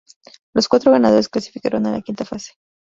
Los 0.55 0.67
cuatro 0.67 0.91
ganadores 0.91 1.29
clasificaron 1.29 1.85
a 1.85 1.91
la 1.91 2.01
Quinta 2.01 2.25
fase. 2.25 2.53